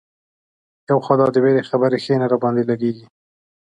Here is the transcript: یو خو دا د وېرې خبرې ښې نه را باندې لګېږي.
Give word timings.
یو 0.89 0.97
خو 1.05 1.13
دا 1.19 1.27
د 1.33 1.37
وېرې 1.43 1.63
خبرې 1.69 1.97
ښې 2.03 2.15
نه 2.21 2.27
را 2.31 2.37
باندې 2.43 2.63
لګېږي. 2.69 3.05